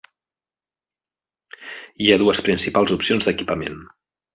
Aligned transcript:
Hi 2.01 2.11
ha 2.11 2.21
dues 2.25 2.45
principals 2.51 2.99
opcions 3.01 3.33
d'equipament. 3.33 3.83